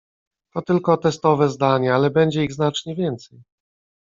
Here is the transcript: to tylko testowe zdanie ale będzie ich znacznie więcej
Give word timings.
to 0.53 0.61
tylko 0.61 0.97
testowe 0.97 1.49
zdanie 1.49 1.93
ale 1.93 2.09
będzie 2.09 2.43
ich 2.43 2.53
znacznie 2.53 2.95
więcej 2.95 3.39